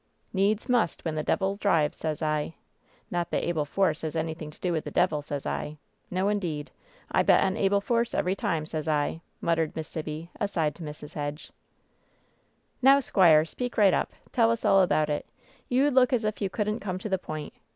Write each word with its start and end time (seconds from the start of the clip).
"'Needs 0.33 0.67
must 0.67 1.05
when 1.05 1.13
the 1.13 1.21
devil 1.21 1.53
drives,' 1.55 1.99
sez 1.99 2.23
I. 2.23 2.55
Not 3.11 3.29
that 3.29 3.43
Abel 3.43 3.65
Force 3.65 4.01
has 4.01 4.15
anything 4.15 4.49
to 4.49 4.59
do 4.59 4.71
with 4.71 4.83
the 4.83 4.89
devil, 4.89 5.21
sez 5.21 5.45
I. 5.45 5.77
No, 6.09 6.27
indeed. 6.27 6.71
I 7.11 7.21
bet 7.21 7.43
on 7.43 7.55
Abel 7.55 7.81
Force 7.81 8.15
every 8.15 8.35
time, 8.35 8.65
sez 8.65 8.87
I," 8.87 9.21
muttered 9.41 9.75
Miss 9.75 9.87
Sibby, 9.87 10.31
aside 10.39 10.73
to 10.77 10.83
Mrs. 10.83 11.13
Hedge. 11.13 11.51
"Now, 12.81 12.99
squire, 12.99 13.45
speak 13.45 13.77
right 13.77 13.93
up. 13.93 14.11
Tell 14.31 14.49
us 14.49 14.65
all 14.65 14.81
about 14.81 15.11
it. 15.11 15.27
You 15.69 15.91
look 15.91 16.11
as 16.11 16.25
if 16.25 16.41
you 16.41 16.49
couldn't 16.49 16.79
come 16.79 16.97
to 16.97 17.07
the 17.07 17.19
point. 17.19 17.53